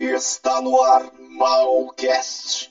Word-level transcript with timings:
Está 0.00 0.62
no 0.62 0.82
ar 0.82 1.12
Malcast. 1.36 2.70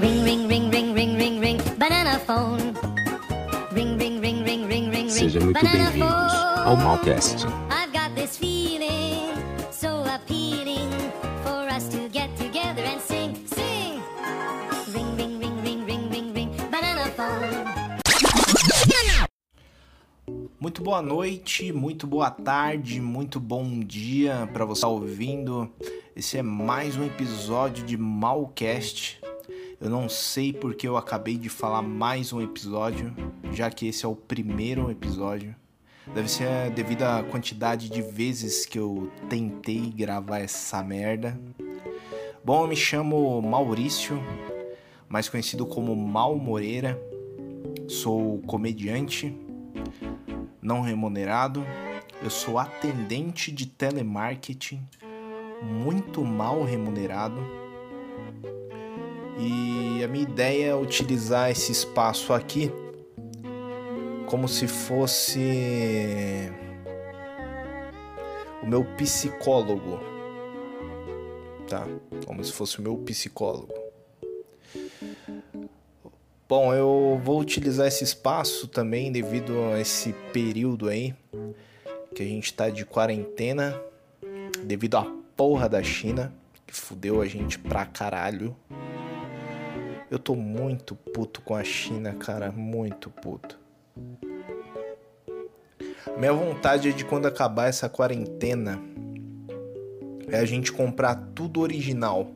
Ring, 0.00 0.24
ring, 0.24 0.48
ring, 0.48 0.70
ring, 0.70 0.94
ring, 0.94 1.16
ring, 1.18 1.40
ring, 1.40 1.58
banana 1.76 2.18
phone. 2.20 2.72
Ring, 3.72 3.98
ring, 3.98 4.18
ring, 4.20 4.44
ring, 4.44 4.66
ring, 4.66 4.90
ring, 4.90 5.10
muito 5.44 5.52
banana 5.52 5.90
bem-vindos 5.90 6.32
phone. 6.32 6.64
ao 6.64 6.76
Malcast. 6.76 7.65
Muito 20.76 20.84
boa 20.84 21.00
noite, 21.00 21.72
muito 21.72 22.06
boa 22.06 22.30
tarde, 22.30 23.00
muito 23.00 23.40
bom 23.40 23.80
dia 23.80 24.46
para 24.52 24.62
você 24.66 24.80
estar 24.80 24.88
ouvindo. 24.88 25.72
Esse 26.14 26.36
é 26.36 26.42
mais 26.42 26.98
um 26.98 27.06
episódio 27.06 27.82
de 27.86 27.96
Malcast. 27.96 29.18
Eu 29.80 29.88
não 29.88 30.06
sei 30.06 30.52
porque 30.52 30.86
eu 30.86 30.98
acabei 30.98 31.38
de 31.38 31.48
falar 31.48 31.80
mais 31.80 32.30
um 32.30 32.42
episódio, 32.42 33.10
já 33.54 33.70
que 33.70 33.86
esse 33.86 34.04
é 34.04 34.08
o 34.08 34.14
primeiro 34.14 34.90
episódio. 34.90 35.56
Deve 36.14 36.28
ser 36.28 36.70
devido 36.72 37.04
à 37.04 37.22
quantidade 37.22 37.88
de 37.88 38.02
vezes 38.02 38.66
que 38.66 38.78
eu 38.78 39.10
tentei 39.30 39.80
gravar 39.80 40.40
essa 40.40 40.82
merda. 40.82 41.40
Bom, 42.44 42.64
eu 42.64 42.68
me 42.68 42.76
chamo 42.76 43.40
Maurício, 43.40 44.22
mais 45.08 45.26
conhecido 45.26 45.64
como 45.64 45.96
Mal 45.96 46.36
Moreira. 46.36 47.00
Sou 47.88 48.42
comediante 48.42 49.34
não 50.66 50.80
remunerado. 50.80 51.64
Eu 52.20 52.28
sou 52.28 52.58
atendente 52.58 53.52
de 53.52 53.66
telemarketing, 53.66 54.82
muito 55.62 56.24
mal 56.24 56.64
remunerado. 56.64 57.40
E 59.38 60.02
a 60.02 60.08
minha 60.08 60.24
ideia 60.24 60.70
é 60.70 60.74
utilizar 60.74 61.50
esse 61.50 61.70
espaço 61.70 62.32
aqui 62.32 62.72
como 64.26 64.48
se 64.48 64.66
fosse 64.66 66.50
o 68.62 68.66
meu 68.66 68.84
psicólogo. 68.96 70.00
Tá? 71.68 71.86
Como 72.26 72.42
se 72.42 72.52
fosse 72.52 72.80
o 72.80 72.82
meu 72.82 72.96
psicólogo. 72.98 73.85
Bom, 76.48 76.72
eu 76.72 77.20
vou 77.24 77.40
utilizar 77.40 77.88
esse 77.88 78.04
espaço 78.04 78.68
também 78.68 79.10
devido 79.10 79.52
a 79.74 79.80
esse 79.80 80.12
período 80.32 80.88
aí 80.88 81.12
que 82.14 82.22
a 82.22 82.26
gente 82.26 82.54
tá 82.54 82.70
de 82.70 82.86
quarentena 82.86 83.74
devido 84.64 84.96
à 84.96 85.04
porra 85.36 85.68
da 85.68 85.82
China 85.82 86.32
que 86.64 86.72
fudeu 86.72 87.20
a 87.20 87.26
gente 87.26 87.58
pra 87.58 87.84
caralho. 87.84 88.56
Eu 90.08 90.20
tô 90.20 90.36
muito 90.36 90.94
puto 90.94 91.40
com 91.40 91.52
a 91.52 91.64
China, 91.64 92.14
cara, 92.14 92.52
muito 92.52 93.10
puto. 93.10 93.58
Minha 96.16 96.32
vontade 96.32 96.90
é 96.90 96.92
de 96.92 97.04
quando 97.04 97.26
acabar 97.26 97.66
essa 97.66 97.88
quarentena 97.88 98.80
é 100.28 100.38
a 100.38 100.44
gente 100.44 100.72
comprar 100.72 101.16
tudo 101.34 101.60
original 101.60 102.30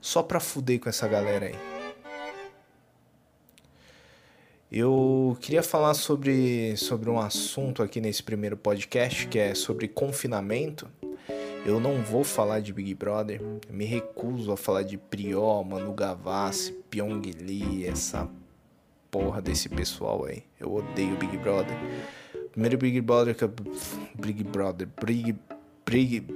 só 0.00 0.24
pra 0.24 0.40
fuder 0.40 0.80
com 0.80 0.88
essa 0.88 1.06
galera 1.06 1.46
aí. 1.46 1.71
Eu 4.74 5.36
queria 5.38 5.62
falar 5.62 5.92
sobre, 5.92 6.74
sobre 6.78 7.10
um 7.10 7.20
assunto 7.20 7.82
aqui 7.82 8.00
nesse 8.00 8.22
primeiro 8.22 8.56
podcast 8.56 9.28
que 9.28 9.38
é 9.38 9.54
sobre 9.54 9.86
confinamento. 9.86 10.88
Eu 11.66 11.78
não 11.78 12.02
vou 12.02 12.24
falar 12.24 12.60
de 12.60 12.72
Big 12.72 12.94
Brother, 12.94 13.38
eu 13.68 13.74
me 13.74 13.84
recuso 13.84 14.50
a 14.50 14.56
falar 14.56 14.82
de 14.82 14.96
Prió, 14.96 15.62
Manu 15.62 15.92
Gavassi, 15.92 16.72
Pyong 16.88 17.20
Lee, 17.38 17.86
essa 17.86 18.26
porra 19.10 19.42
desse 19.42 19.68
pessoal 19.68 20.24
aí. 20.24 20.42
Eu 20.58 20.72
odeio 20.72 21.18
Big 21.18 21.36
Brother. 21.36 21.76
Primeiro 22.52 22.78
Big 22.78 22.98
Brother 23.02 23.34
que 23.34 23.44
eu... 23.44 23.52
Big 24.18 24.42
Brother, 24.42 24.88
Big, 25.04 25.36
Big, 25.84 26.26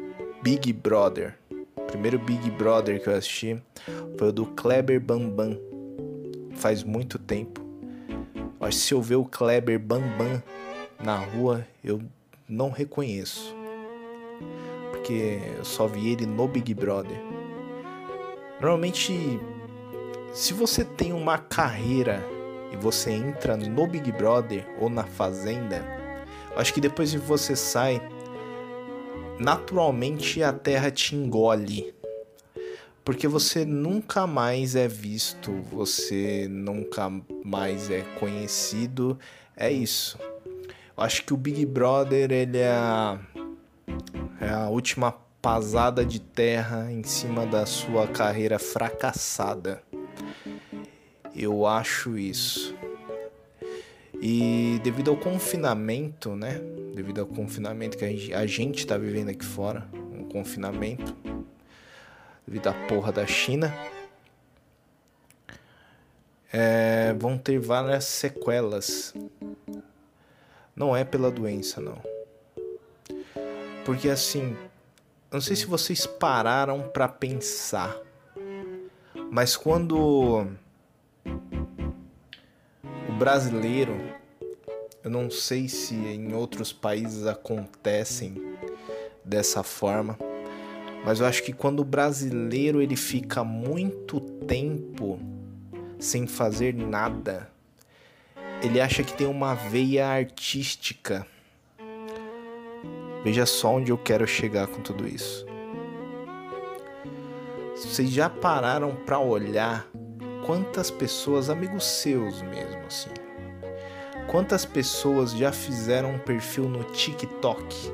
Big 0.43 0.73
Brother. 0.75 1.39
Primeiro 1.87 2.19
Big 2.19 2.51
Brother 2.51 3.03
que 3.03 3.09
eu 3.09 3.15
assisti 3.15 3.59
foi 4.19 4.29
o 4.29 4.33
do 4.33 4.45
Kleber 4.45 5.01
Bambam. 5.01 5.59
Faz 6.53 6.85
muito 6.85 7.19
tempo. 7.19 7.66
Mas 8.66 8.75
se 8.75 8.93
eu 8.93 9.00
ver 9.00 9.15
o 9.15 9.25
Kleber 9.25 9.78
Bambam 9.78 10.43
na 10.99 11.16
rua, 11.16 11.65
eu 11.84 12.03
não 12.49 12.69
reconheço. 12.69 13.54
Porque 14.91 15.38
eu 15.56 15.65
só 15.65 15.87
vi 15.87 16.09
ele 16.09 16.27
no 16.27 16.49
Big 16.49 16.75
Brother. 16.75 17.16
Normalmente, 18.60 19.38
se 20.34 20.53
você 20.53 20.84
tem 20.84 21.12
uma 21.12 21.38
carreira 21.38 22.21
e 22.72 22.77
você 22.77 23.12
entra 23.12 23.56
no 23.56 23.87
Big 23.87 24.10
Brother 24.10 24.66
ou 24.81 24.91
na 24.91 25.04
Fazenda, 25.04 25.84
acho 26.56 26.75
que 26.75 26.81
depois 26.81 27.12
que 27.12 27.19
você 27.19 27.54
sai, 27.54 28.03
naturalmente 29.38 30.43
a 30.43 30.53
terra 30.53 30.91
te 30.91 31.15
engole. 31.15 31.94
Porque 33.04 33.28
você 33.28 33.65
nunca 33.65 34.27
mais 34.27 34.75
é 34.75 34.88
visto, 34.88 35.53
você 35.71 36.48
nunca 36.50 37.09
mais 37.47 37.91
é 37.91 38.03
conhecido. 38.19 39.19
É 39.57 39.71
isso. 39.71 40.19
Eu 40.97 41.05
acho 41.05 41.25
que 41.25 41.33
o 41.33 41.37
Big 41.37 41.65
Brother 41.65 42.33
ele 42.33 42.59
é 42.59 42.73
a, 42.73 43.21
é 44.41 44.51
a 44.51 44.69
última 44.69 45.12
pasada 45.41 46.05
de 46.05 46.19
terra 46.19 46.91
em 46.91 47.05
cima 47.05 47.47
da 47.47 47.65
sua 47.65 48.09
carreira 48.09 48.59
fracassada. 48.59 49.81
Eu 51.34 51.67
acho 51.67 52.19
isso. 52.19 52.75
E 54.21 54.81
devido 54.83 55.11
ao 55.11 55.17
confinamento, 55.17 56.34
né? 56.34 56.61
Devido 56.95 57.21
ao 57.21 57.27
confinamento 57.27 57.97
que 57.97 58.05
a 58.05 58.09
gente, 58.09 58.34
a 58.34 58.47
gente 58.47 58.87
tá 58.87 58.97
vivendo 58.99 59.28
aqui 59.28 59.45
fora, 59.45 59.87
um 60.13 60.25
confinamento, 60.25 61.15
devido 62.47 62.69
à 62.69 62.73
porra 62.73 63.13
da 63.13 63.27
China, 63.27 63.73
é, 66.53 67.15
vão 67.19 67.37
ter 67.37 67.59
várias 67.59 68.05
sequelas. 68.05 69.15
Não 70.75 70.97
é 70.97 71.05
pela 71.05 71.31
doença, 71.31 71.81
não. 71.81 71.99
Porque 73.84 74.09
assim, 74.09 74.57
não 75.31 75.41
sei 75.41 75.57
se 75.57 75.67
vocês 75.67 76.07
pararam 76.07 76.89
pra 76.89 77.09
pensar, 77.09 77.97
mas 79.31 79.57
quando 79.57 80.47
o 83.09 83.13
brasileiro, 83.19 83.97
eu 85.05 85.11
não 85.11 85.31
sei 85.31 85.69
se 85.69 85.95
em 85.95 86.34
outros 86.34 86.73
países 86.73 87.27
acontecem 87.27 88.34
dessa 89.25 89.63
forma, 89.63 90.19
mas 91.05 91.21
eu 91.21 91.27
acho 91.27 91.43
que 91.43 91.53
quando 91.53 91.81
o 91.81 91.84
brasileiro 91.84 92.83
ele 92.83 92.97
fica 92.97 93.45
muito 93.45 94.21
tempo 94.21 95.21
sem 95.99 96.27
fazer 96.27 96.75
nada, 96.75 97.51
ele 98.62 98.81
acha 98.81 99.03
que 99.03 99.12
tem 99.12 99.27
uma 99.27 99.55
veia 99.55 100.07
artística. 100.07 101.27
Veja 103.23 103.45
só 103.45 103.75
onde 103.75 103.91
eu 103.91 103.99
quero 103.99 104.27
chegar 104.27 104.67
com 104.67 104.81
tudo 104.81 105.07
isso. 105.07 105.45
Vocês 107.75 108.11
já 108.11 108.31
pararam 108.31 108.95
para 108.95 109.19
olhar 109.19 109.87
quantas 110.47 110.91
pessoas, 110.91 111.51
amigos 111.51 111.84
seus 111.84 112.41
mesmo 112.43 112.87
assim, 112.87 113.11
quantas 114.28 114.65
pessoas 114.65 115.33
já 115.33 115.53
fizeram 115.53 116.15
um 116.15 116.19
perfil 116.19 116.69
no 116.69 116.84
TikTok? 116.84 117.93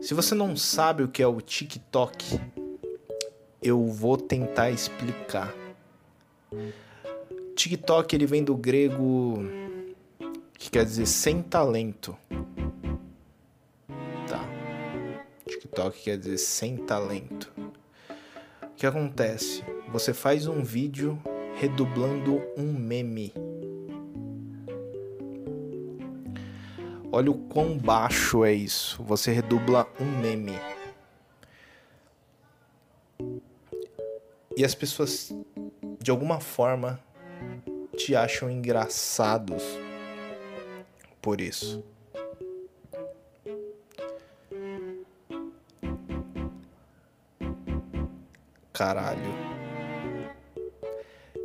Se 0.00 0.14
você 0.14 0.34
não 0.34 0.56
sabe 0.56 1.02
o 1.02 1.08
que 1.08 1.22
é 1.22 1.26
o 1.26 1.40
TikTok, 1.40 2.40
eu 3.62 3.86
vou 3.86 4.16
tentar 4.16 4.70
explicar. 4.70 5.54
TikTok 7.54 8.14
ele 8.14 8.26
vem 8.26 8.44
do 8.44 8.56
grego 8.56 9.44
que 10.56 10.70
quer 10.70 10.84
dizer 10.84 11.06
sem 11.06 11.42
talento. 11.42 12.16
Tá. 14.28 14.44
TikTok 15.46 16.02
quer 16.02 16.18
dizer 16.18 16.38
sem 16.38 16.76
talento. 16.76 17.52
O 18.62 18.74
que 18.76 18.86
acontece? 18.86 19.64
Você 19.92 20.14
faz 20.14 20.46
um 20.46 20.62
vídeo 20.62 21.20
redublando 21.56 22.40
um 22.56 22.72
meme. 22.72 23.32
Olha 27.10 27.30
o 27.30 27.38
quão 27.48 27.76
baixo 27.76 28.44
é 28.44 28.52
isso. 28.52 29.02
Você 29.02 29.32
redubla 29.32 29.88
um 29.98 30.20
meme. 30.20 30.54
E 34.56 34.64
as 34.64 34.74
pessoas, 34.74 35.32
de 36.00 36.10
alguma 36.10 36.40
forma, 36.40 37.00
te 37.96 38.14
acham 38.16 38.50
engraçados 38.50 39.62
por 41.20 41.40
isso. 41.40 41.84
Caralho. 48.72 49.20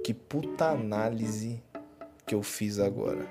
Que 0.03 0.13
puta 0.13 0.69
análise 0.69 1.61
que 2.27 2.35
eu 2.35 2.43
fiz 2.43 2.77
agora. 2.77 3.27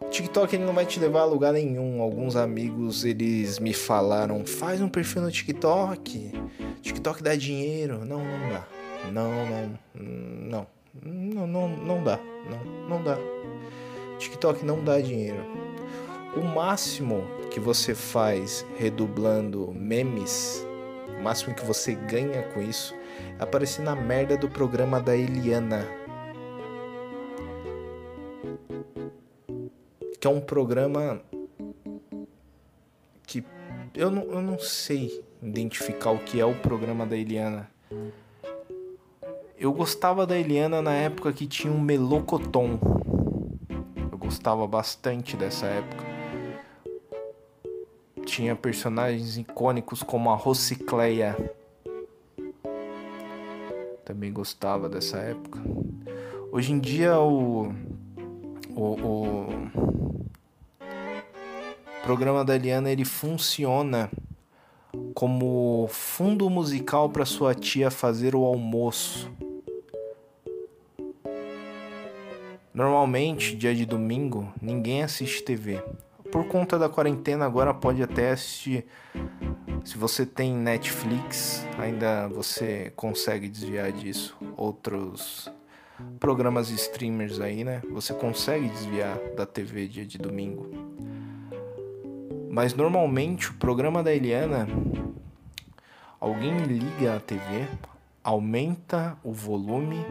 O 0.00 0.10
TikTok 0.10 0.54
ele 0.54 0.64
não 0.64 0.74
vai 0.74 0.84
te 0.84 1.00
levar 1.00 1.20
a 1.20 1.24
lugar 1.24 1.52
nenhum. 1.52 2.02
Alguns 2.02 2.36
amigos 2.36 3.04
eles 3.04 3.58
me 3.58 3.72
falaram: 3.72 4.44
faz 4.44 4.80
um 4.80 4.88
perfil 4.88 5.22
no 5.22 5.30
TikTok. 5.30 6.32
TikTok 7.04 7.22
dá 7.22 7.36
dinheiro. 7.36 8.02
Não, 8.02 8.24
não 8.24 8.48
dá. 8.48 8.66
Não, 9.12 9.30
não, 9.44 9.78
não, 9.94 10.66
não, 11.04 11.46
não, 11.46 11.68
não 11.68 12.02
dá. 12.02 12.18
Não, 12.48 12.88
não 12.88 13.04
dá. 13.04 13.18
TikTok 14.18 14.64
não 14.64 14.82
dá 14.82 14.98
dinheiro. 15.02 15.44
O 16.34 16.40
máximo 16.40 17.22
que 17.50 17.60
você 17.60 17.94
faz 17.94 18.64
redublando 18.78 19.70
memes, 19.74 20.66
o 21.18 21.22
máximo 21.22 21.54
que 21.54 21.62
você 21.62 21.94
ganha 21.94 22.42
com 22.54 22.62
isso, 22.62 22.94
é 23.38 23.42
aparecer 23.42 23.82
na 23.82 23.94
merda 23.94 24.38
do 24.38 24.48
programa 24.48 24.98
da 24.98 25.14
Eliana. 25.14 25.86
Que 30.18 30.26
é 30.26 30.30
um 30.30 30.40
programa 30.40 31.20
que 33.26 33.44
eu 33.94 34.10
não, 34.10 34.22
eu 34.22 34.40
não 34.40 34.58
sei 34.58 35.22
identificar 35.48 36.10
o 36.10 36.18
que 36.18 36.40
é 36.40 36.44
o 36.44 36.54
programa 36.54 37.04
da 37.06 37.16
Eliana. 37.16 37.70
Eu 39.58 39.72
gostava 39.72 40.26
da 40.26 40.38
Eliana 40.38 40.82
na 40.82 40.92
época 40.92 41.32
que 41.32 41.46
tinha 41.46 41.72
um 41.72 41.80
melocotom. 41.80 42.78
Eu 44.10 44.18
gostava 44.18 44.66
bastante 44.66 45.36
dessa 45.36 45.66
época. 45.66 46.04
Tinha 48.24 48.56
personagens 48.56 49.36
icônicos 49.36 50.02
como 50.02 50.30
a 50.30 50.34
Rocicleia. 50.34 51.36
Também 54.04 54.32
gostava 54.32 54.88
dessa 54.88 55.18
época. 55.18 55.60
Hoje 56.50 56.72
em 56.72 56.78
dia 56.78 57.18
o, 57.18 57.72
o, 58.74 58.82
o 58.82 59.46
programa 62.02 62.44
da 62.44 62.56
Eliana 62.56 62.90
ele 62.90 63.04
funciona 63.04 64.10
como 65.14 65.86
fundo 65.88 66.50
musical 66.50 67.08
para 67.08 67.24
sua 67.24 67.54
tia 67.54 67.90
fazer 67.90 68.34
o 68.34 68.44
almoço. 68.44 69.30
Normalmente, 72.74 73.54
dia 73.54 73.72
de 73.72 73.86
domingo, 73.86 74.52
ninguém 74.60 75.04
assiste 75.04 75.44
TV. 75.44 75.80
Por 76.32 76.48
conta 76.48 76.76
da 76.76 76.88
quarentena, 76.88 77.46
agora 77.46 77.72
pode 77.72 78.02
até 78.02 78.32
assistir. 78.32 78.84
Se 79.84 79.96
você 79.96 80.26
tem 80.26 80.52
Netflix, 80.52 81.64
ainda 81.78 82.26
você 82.26 82.92
consegue 82.96 83.48
desviar 83.48 83.92
disso. 83.92 84.36
Outros 84.56 85.48
programas 86.18 86.70
streamers 86.70 87.38
aí, 87.38 87.62
né? 87.62 87.80
Você 87.92 88.12
consegue 88.12 88.68
desviar 88.68 89.16
da 89.36 89.46
TV 89.46 89.86
dia 89.86 90.04
de 90.04 90.18
domingo. 90.18 90.68
Mas 92.50 92.74
normalmente 92.74 93.50
o 93.50 93.54
programa 93.54 94.02
da 94.02 94.12
Eliana, 94.12 94.66
alguém 96.24 96.56
liga 96.60 97.16
a 97.16 97.20
TV, 97.20 97.68
aumenta 98.22 99.14
o 99.22 99.30
volume 99.30 100.02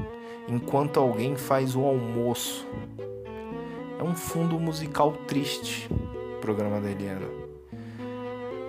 enquanto 0.48 1.00
alguém 1.00 1.36
faz 1.36 1.76
o 1.76 1.84
almoço. 1.84 2.68
É 4.00 4.04
um 4.04 4.14
fundo 4.14 4.60
musical 4.60 5.14
triste, 5.28 5.90
programa 6.40 6.80
da 6.80 6.92
Eliana. 6.92 7.26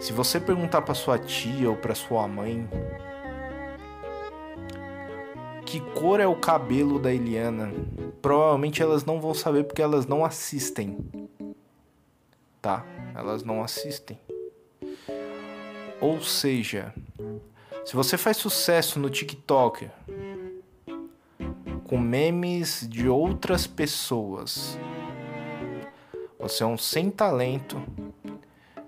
Se 0.00 0.10
você 0.10 0.40
perguntar 0.40 0.80
para 0.82 0.94
sua 0.94 1.18
tia 1.18 1.68
ou 1.68 1.76
para 1.76 1.94
sua 1.94 2.26
mãe 2.26 2.66
que 5.66 5.80
cor 5.80 6.20
é 6.20 6.26
o 6.26 6.36
cabelo 6.36 6.98
da 6.98 7.12
Eliana, 7.12 7.70
provavelmente 8.22 8.80
elas 8.80 9.04
não 9.04 9.20
vão 9.20 9.34
saber 9.34 9.64
porque 9.64 9.82
elas 9.82 10.06
não 10.06 10.24
assistem. 10.24 10.96
Tá? 12.62 12.86
Elas 13.14 13.42
não 13.42 13.62
assistem. 13.62 14.18
Ou 16.04 16.20
seja, 16.20 16.92
se 17.82 17.96
você 17.96 18.18
faz 18.18 18.36
sucesso 18.36 19.00
no 19.00 19.08
TikTok 19.08 19.88
com 21.88 21.98
memes 21.98 22.86
de 22.86 23.08
outras 23.08 23.66
pessoas, 23.66 24.78
você 26.38 26.62
é 26.62 26.66
um 26.66 26.76
sem 26.76 27.10
talento 27.10 27.82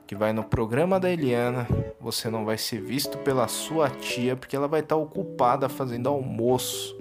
que 0.07 0.15
vai 0.15 0.35
no 0.35 0.45
programa 0.45 1.01
da 1.01 1.11
Eliana, 1.11 1.67
você 1.99 2.29
não 2.29 2.45
vai 2.45 2.59
ser 2.59 2.83
visto 2.83 3.17
pela 3.17 3.49
sua 3.49 3.89
tia 3.89 4.37
porque 4.37 4.55
ela 4.55 4.69
vai 4.69 4.81
estar 4.81 4.97
ocupada 4.97 5.71
fazendo 5.71 6.11
almoço. 6.11 6.99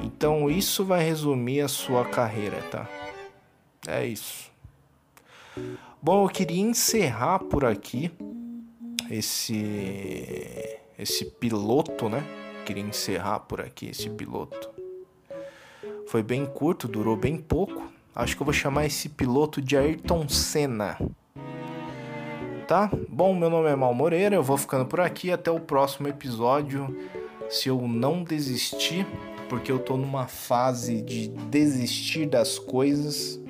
Então 0.00 0.48
isso 0.48 0.84
vai 0.84 1.02
resumir 1.02 1.60
a 1.60 1.66
sua 1.66 2.04
carreira, 2.04 2.62
tá? 2.70 2.88
É 3.84 4.06
isso. 4.06 4.48
Bom, 6.04 6.26
eu 6.26 6.28
queria 6.28 6.60
encerrar 6.60 7.38
por 7.38 7.64
aqui 7.64 8.10
esse 9.10 10.78
esse 10.98 11.24
piloto, 11.24 12.10
né? 12.10 12.22
Queria 12.66 12.82
encerrar 12.82 13.40
por 13.40 13.58
aqui 13.58 13.86
esse 13.86 14.10
piloto. 14.10 14.68
Foi 16.06 16.22
bem 16.22 16.44
curto, 16.44 16.86
durou 16.86 17.16
bem 17.16 17.38
pouco. 17.38 17.90
Acho 18.14 18.36
que 18.36 18.42
eu 18.42 18.44
vou 18.44 18.52
chamar 18.52 18.84
esse 18.84 19.08
piloto 19.08 19.62
de 19.62 19.78
Ayrton 19.78 20.28
Senna. 20.28 20.98
Tá? 22.68 22.90
Bom, 23.08 23.34
meu 23.34 23.48
nome 23.48 23.70
é 23.70 23.74
Mal 23.74 23.94
Moreira, 23.94 24.34
eu 24.34 24.42
vou 24.42 24.58
ficando 24.58 24.84
por 24.84 25.00
aqui 25.00 25.32
até 25.32 25.50
o 25.50 25.58
próximo 25.58 26.06
episódio. 26.06 26.94
Se 27.48 27.70
eu 27.70 27.80
não 27.80 28.22
desistir, 28.22 29.06
porque 29.48 29.72
eu 29.72 29.78
tô 29.78 29.96
numa 29.96 30.26
fase 30.26 31.00
de 31.00 31.28
desistir 31.28 32.26
das 32.26 32.58
coisas. 32.58 33.42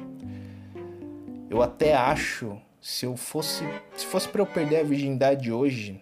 Eu 1.50 1.62
até 1.62 1.94
acho, 1.94 2.58
se 2.80 3.06
eu 3.06 3.16
fosse, 3.16 3.64
se 3.96 4.06
fosse 4.06 4.28
para 4.28 4.42
eu 4.42 4.46
perder 4.46 4.80
a 4.80 4.82
virgindade 4.84 5.52
hoje, 5.52 6.00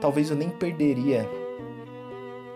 talvez 0.00 0.30
eu 0.30 0.36
nem 0.36 0.48
perderia. 0.50 1.28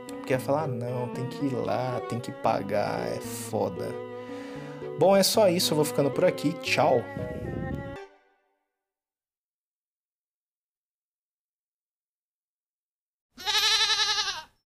Porque 0.09 0.33
ia 0.33 0.39
falar, 0.39 0.63
ah, 0.63 0.69
não, 0.69 1.09
tem 1.09 1.27
que 1.27 1.47
ir 1.47 1.55
lá, 1.55 2.01
tem 2.09 2.21
que 2.21 2.31
pagar, 2.31 3.07
é 3.09 3.21
foda. 3.21 3.89
Bom, 4.99 5.17
é 5.17 5.23
só 5.23 5.49
isso, 5.49 5.73
eu 5.73 5.77
vou 5.77 5.85
ficando 5.85 6.11
por 6.11 6.25
aqui. 6.25 6.53
Tchau. 6.63 7.03